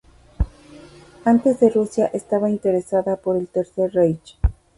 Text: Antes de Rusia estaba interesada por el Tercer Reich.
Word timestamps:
Antes 1.25 1.59
de 1.59 1.69
Rusia 1.69 2.07
estaba 2.07 2.49
interesada 2.49 3.17
por 3.17 3.35
el 3.37 3.47
Tercer 3.47 3.93
Reich. 3.93 4.35